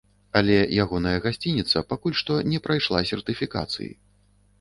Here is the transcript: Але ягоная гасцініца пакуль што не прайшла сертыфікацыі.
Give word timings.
Але 0.39 0.53
ягоная 0.83 1.19
гасцініца 1.25 1.83
пакуль 1.93 2.15
што 2.21 2.39
не 2.53 2.61
прайшла 2.69 3.03
сертыфікацыі. 3.11 3.91